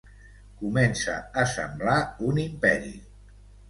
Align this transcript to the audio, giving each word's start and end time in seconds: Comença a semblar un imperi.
Comença 0.61 1.19
a 1.43 1.45
semblar 1.53 2.01
un 2.33 2.45
imperi. 2.49 2.95